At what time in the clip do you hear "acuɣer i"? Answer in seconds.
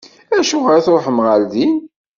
0.37-0.81